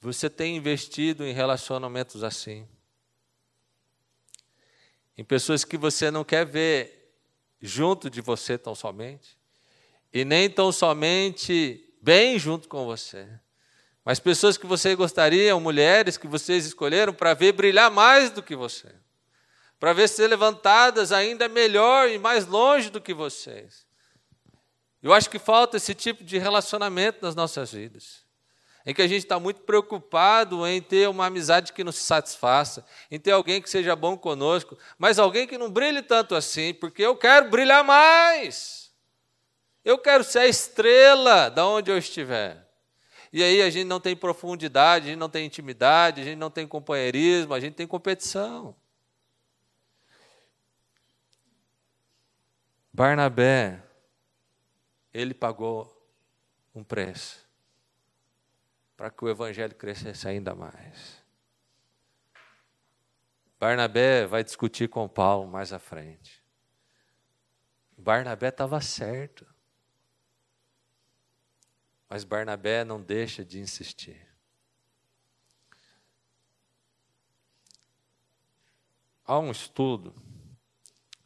[0.01, 2.67] você tem investido em relacionamentos assim?
[5.17, 7.13] Em pessoas que você não quer ver
[7.62, 9.38] junto de você tão somente,
[10.12, 13.27] e nem tão somente bem junto com você,
[14.06, 18.56] mas pessoas que você gostaria, mulheres que vocês escolheram para ver brilhar mais do que
[18.56, 18.94] você,
[19.80, 23.84] para ver ser levantadas ainda melhor e mais longe do que vocês.
[25.02, 28.24] Eu acho que falta esse tipo de relacionamento nas nossas vidas.
[28.86, 33.20] Em que a gente está muito preocupado em ter uma amizade que nos satisfaça, em
[33.20, 37.15] ter alguém que seja bom conosco, mas alguém que não brilhe tanto assim, porque eu
[37.15, 38.91] quero brilhar mais.
[39.84, 42.64] Eu quero ser a estrela da onde eu estiver.
[43.36, 46.50] E aí a gente não tem profundidade, a gente não tem intimidade, a gente não
[46.50, 48.74] tem companheirismo, a gente tem competição.
[52.93, 53.84] Barnabé,
[55.13, 55.93] ele pagou
[56.74, 57.45] um preço
[58.95, 61.21] para que o evangelho crescesse ainda mais.
[63.60, 66.41] Barnabé vai discutir com Paulo mais à frente.
[67.98, 69.45] Barnabé estava certo.
[72.10, 74.26] Mas Barnabé não deixa de insistir.
[79.26, 80.13] Há um estudo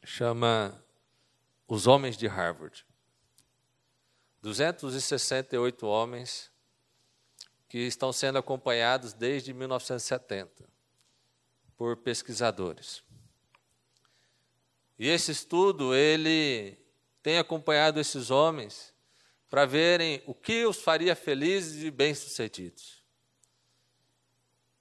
[0.09, 0.83] chama
[1.67, 2.85] Os Homens de Harvard.
[4.41, 6.51] 268 homens
[7.67, 10.67] que estão sendo acompanhados desde 1970
[11.77, 13.03] por pesquisadores.
[14.97, 16.77] E esse estudo ele
[17.21, 18.93] tem acompanhado esses homens
[19.49, 23.03] para verem o que os faria felizes e bem-sucedidos.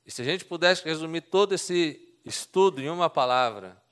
[0.05, 3.83] E se a gente pudesse resumir todo esse estudo em uma palavra,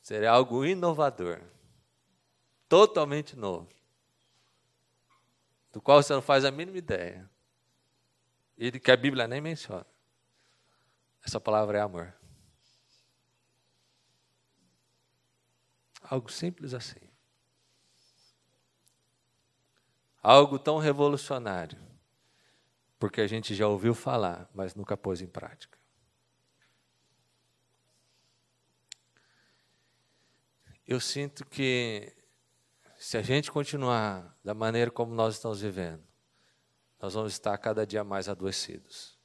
[0.00, 1.42] seria algo inovador,
[2.68, 3.68] totalmente novo,
[5.70, 7.30] do qual você não faz a mínima ideia,
[8.56, 9.86] e que a Bíblia nem menciona.
[11.24, 12.14] Essa palavra é amor.
[16.02, 17.11] Algo simples assim.
[20.22, 21.78] Algo tão revolucionário,
[22.98, 25.76] porque a gente já ouviu falar, mas nunca pôs em prática.
[30.86, 32.14] Eu sinto que
[32.98, 36.04] se a gente continuar da maneira como nós estamos vivendo,
[37.00, 39.18] nós vamos estar cada dia mais adoecidos.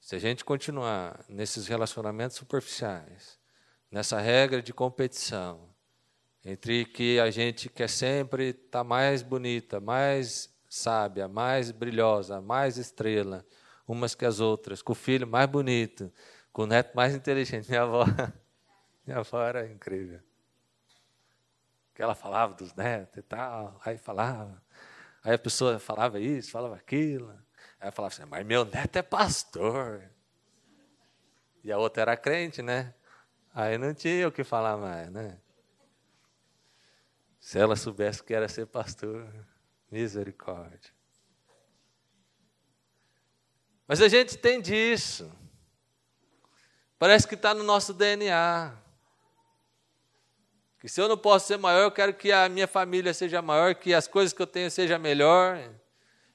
[0.00, 3.40] Se a gente continuar nesses relacionamentos superficiais,
[3.90, 5.67] nessa regra de competição,
[6.44, 12.76] entre que a gente quer sempre estar tá mais bonita, mais sábia, mais brilhosa, mais
[12.76, 13.44] estrela,
[13.86, 16.12] umas que as outras, com o filho mais bonito,
[16.52, 17.68] com o neto mais inteligente.
[17.68, 18.04] Minha avó,
[19.06, 20.20] minha avó era incrível.
[21.94, 24.62] Que ela falava dos netos e tal, aí falava.
[25.24, 27.34] Aí a pessoa falava isso, falava aquilo.
[27.80, 30.02] Aí falava assim, mas meu neto é pastor.
[31.64, 32.94] E a outra era crente, né?
[33.54, 35.38] Aí não tinha o que falar mais, né?
[37.48, 39.26] Se ela soubesse que era ser pastor,
[39.90, 40.92] misericórdia.
[43.86, 45.32] Mas a gente tem disso.
[46.98, 48.76] Parece que está no nosso DNA.
[50.78, 53.74] Que se eu não posso ser maior, eu quero que a minha família seja maior,
[53.74, 55.58] que as coisas que eu tenho sejam melhor.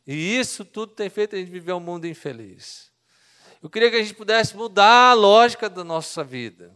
[0.07, 2.91] E isso tudo tem feito a gente viver um mundo infeliz.
[3.61, 6.75] Eu queria que a gente pudesse mudar a lógica da nossa vida.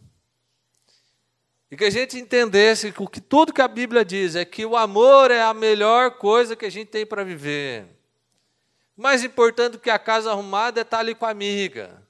[1.70, 4.78] E que a gente entendesse que, que tudo que a Bíblia diz é que o
[4.78, 7.86] amor é a melhor coisa que a gente tem para viver.
[8.96, 12.02] Mais importante do que a casa arrumada é estar ali com a amiga.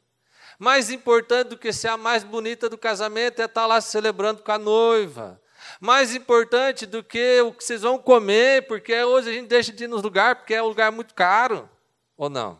[0.60, 4.52] Mais importante do que ser a mais bonita do casamento é estar lá celebrando com
[4.52, 5.42] a noiva.
[5.80, 9.84] Mais importante do que o que vocês vão comer, porque hoje a gente deixa de
[9.84, 11.70] ir nos lugares porque é um lugar muito caro.
[12.16, 12.60] Ou não?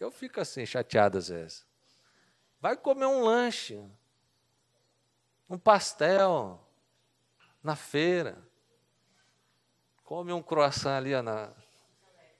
[0.00, 1.64] Eu fico assim, chateado às vezes.
[2.60, 3.80] Vai comer um lanche,
[5.48, 6.60] um pastel
[7.62, 8.42] na feira.
[10.04, 11.50] Come um croissant ali na.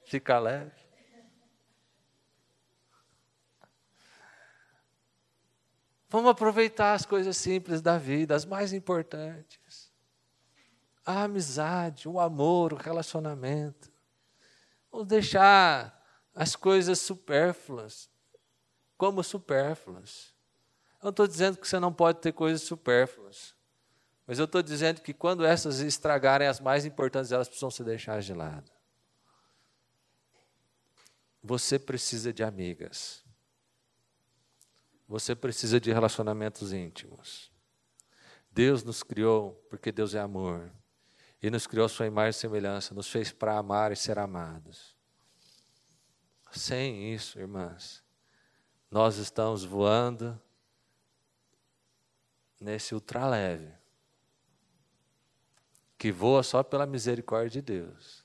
[0.05, 0.85] Fica leve.
[6.09, 9.93] Vamos aproveitar as coisas simples da vida, as mais importantes.
[11.05, 13.93] A amizade, o amor, o relacionamento.
[14.93, 16.01] Vamos deixar
[16.35, 18.09] as coisas supérfluas
[18.97, 20.34] como supérfluas.
[21.05, 23.55] Eu não estou dizendo que você não pode ter coisas supérfluas.
[24.27, 28.25] Mas eu estou dizendo que quando essas estragarem as mais importantes, elas precisam ser deixadas
[28.25, 28.73] de lado.
[31.43, 33.23] Você precisa de amigas.
[35.07, 37.53] Você precisa de relacionamentos íntimos.
[38.51, 40.73] Deus nos criou porque Deus é amor.
[41.43, 44.97] E nos criou a sua imagem e semelhança, nos fez para amar e ser amados.
[46.51, 48.03] Sem isso, irmãs,
[48.91, 50.41] nós estamos voando
[52.65, 53.71] nesse ultraleve,
[55.99, 58.25] que voa só pela misericórdia de Deus.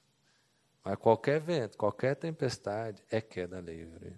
[0.84, 4.18] Mas qualquer vento, qualquer tempestade é queda livre.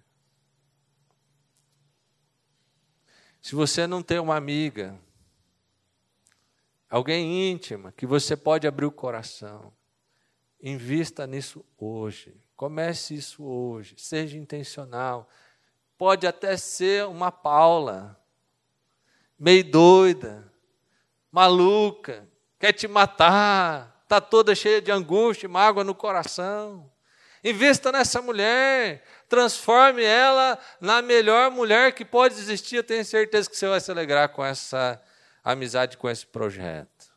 [3.42, 4.98] Se você não tem uma amiga,
[6.88, 9.74] alguém íntima, que você pode abrir o coração,
[10.62, 12.40] invista nisso hoje.
[12.56, 13.96] Comece isso hoje.
[13.98, 15.28] Seja intencional.
[15.98, 18.21] Pode até ser uma Paula,
[19.42, 20.48] meio doida,
[21.32, 22.30] maluca,
[22.60, 26.88] quer te matar, está toda cheia de angústia e mágoa no coração.
[27.44, 32.76] Invista nessa mulher, transforme ela na melhor mulher que pode existir.
[32.76, 35.02] Eu tenho certeza que você vai se alegrar com essa
[35.44, 37.12] amizade, com esse projeto.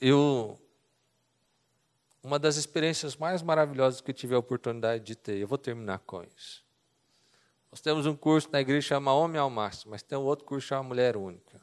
[0.00, 0.60] Eu,
[2.20, 6.00] uma das experiências mais maravilhosas que eu tive a oportunidade de ter, eu vou terminar
[6.00, 6.67] com isso.
[7.70, 10.44] Nós temos um curso na igreja que chama Homem ao Máximo, mas tem um outro
[10.44, 11.60] curso que chama Mulher Única.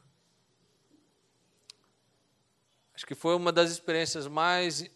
[2.93, 4.89] Acho que foi uma das experiências mais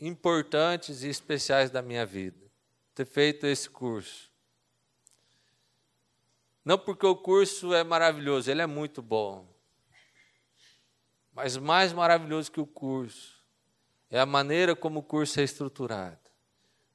[0.00, 2.50] importantes e especiais da minha vida,
[2.94, 4.32] ter feito esse curso.
[6.64, 9.46] Não porque o curso é maravilhoso, ele é muito bom.
[11.32, 13.42] Mas mais maravilhoso que o curso
[14.08, 16.21] é a maneira como o curso é estruturado.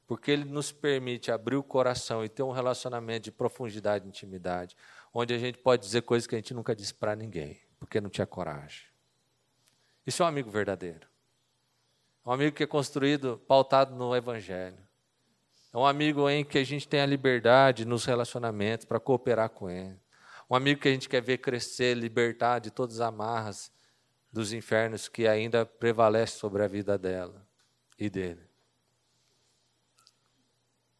[0.08, 4.76] Porque ele nos permite abrir o coração e ter um relacionamento de profundidade e intimidade,
[5.14, 8.10] onde a gente pode dizer coisas que a gente nunca disse para ninguém, porque não
[8.10, 8.86] tinha coragem.
[10.05, 11.05] Isso é um amigo verdadeiro.
[12.26, 14.78] Um amigo que é construído, pautado no Evangelho.
[15.74, 19.70] É um amigo em que a gente tem a liberdade nos relacionamentos para cooperar com
[19.70, 19.99] ele.
[20.49, 23.72] Um amigo que a gente quer ver crescer, libertar de todas as amarras
[24.32, 27.45] dos infernos que ainda prevalece sobre a vida dela
[27.99, 28.46] e dele.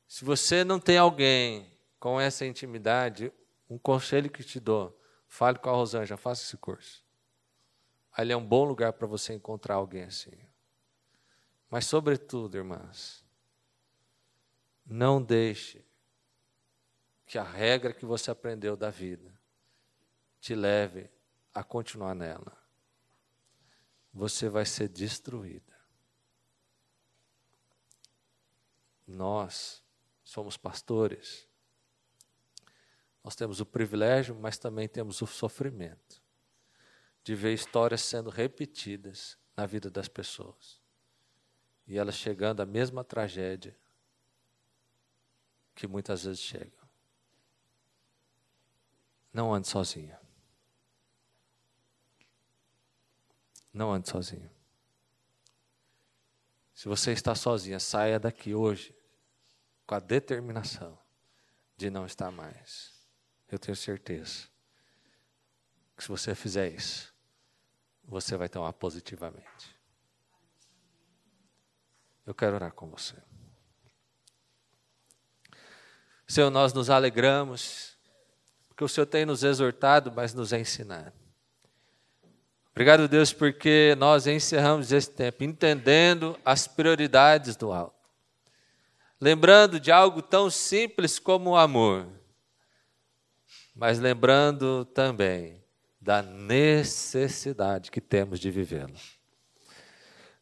[0.08, 3.32] Se você não tem alguém com essa intimidade,
[3.70, 4.98] um conselho que te dou,
[5.28, 7.04] fale com a Rosângela, faça esse curso.
[8.12, 10.32] Ali é um bom lugar para você encontrar alguém assim.
[11.70, 13.24] Mas, sobretudo, irmãs,
[14.86, 15.86] não deixe
[17.26, 19.38] que a regra que você aprendeu da vida
[20.40, 21.12] te leve
[21.54, 22.58] a continuar nela.
[24.14, 25.76] Você vai ser destruída.
[29.06, 29.84] Nós
[30.28, 31.48] somos pastores.
[33.24, 36.22] Nós temos o privilégio, mas também temos o sofrimento
[37.24, 40.82] de ver histórias sendo repetidas na vida das pessoas
[41.88, 43.78] e elas chegando à mesma tragédia
[45.74, 46.88] que muitas vezes chegam.
[49.32, 50.20] Não ande sozinha.
[53.72, 54.52] Não ande sozinho.
[56.74, 58.97] Se você está sozinha, saia daqui hoje
[59.88, 61.00] com a determinação
[61.78, 62.92] de não estar mais.
[63.50, 64.48] Eu tenho certeza
[65.96, 67.14] que se você fizer isso,
[68.04, 69.76] você vai tomar positivamente.
[72.26, 73.16] Eu quero orar com você.
[76.28, 77.98] Senhor, nós nos alegramos,
[78.68, 81.14] porque o Senhor tem nos exortado, mas nos ensinado.
[82.72, 87.97] Obrigado, Deus, porque nós encerramos esse tempo entendendo as prioridades do alto.
[89.20, 92.08] Lembrando de algo tão simples como o amor,
[93.76, 95.64] mas lembrando também
[96.00, 98.94] da necessidade que temos de vivê-lo.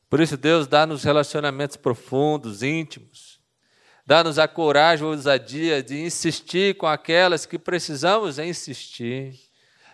[0.09, 3.39] Por isso, Deus dá-nos relacionamentos profundos, íntimos.
[4.05, 9.39] Dá-nos a coragem, a ousadia de insistir com aquelas que precisamos insistir,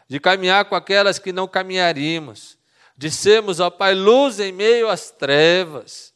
[0.07, 2.57] de caminhar com aquelas que não caminharíamos,
[2.97, 6.10] de sermos, ó Pai, luz em meio às trevas,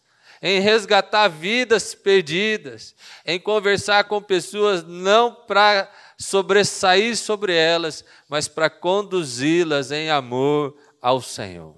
[0.48, 2.94] em resgatar vidas perdidas,
[3.26, 11.20] em conversar com pessoas não para sobressair sobre elas, mas para conduzi-las em amor ao
[11.20, 11.76] Senhor.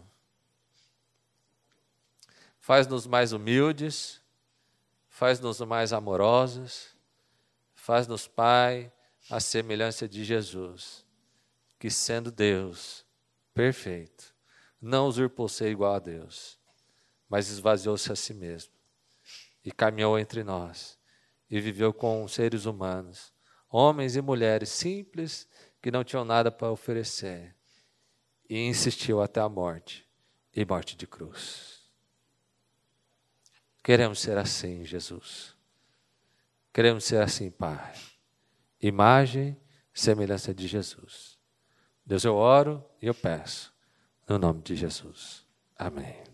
[2.60, 4.20] Faz-nos mais humildes,
[5.08, 6.90] faz-nos mais amorosos,
[7.74, 8.92] faz-nos, Pai,
[9.30, 11.06] a semelhança de Jesus,
[11.80, 13.06] que sendo Deus
[13.54, 14.36] perfeito,
[14.82, 16.57] não usurpou ser igual a Deus,
[17.30, 18.74] mas esvaziou-se a si mesmo
[19.64, 20.98] e caminhou entre nós
[21.50, 23.34] e viveu com seres humanos,
[23.70, 25.48] homens e mulheres simples
[25.82, 27.56] que não tinham nada para oferecer
[28.50, 30.08] e insistiu até a morte
[30.56, 31.78] e morte de cruz.
[33.84, 35.56] Queremos ser assim, Jesus.
[36.74, 37.94] Queremos ser assim, Pai.
[38.82, 39.58] Imagem,
[39.94, 41.38] semelhança de Jesus.
[42.06, 43.74] Deus, eu oro e eu peço.
[44.28, 45.46] No nome de Jesus.
[45.78, 46.27] Amém.